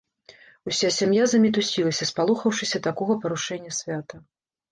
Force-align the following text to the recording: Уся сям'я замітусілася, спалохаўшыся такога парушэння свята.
Уся 0.69 0.89
сям'я 0.99 1.23
замітусілася, 1.33 2.07
спалохаўшыся 2.11 2.77
такога 2.87 3.13
парушэння 3.27 3.71
свята. 3.81 4.15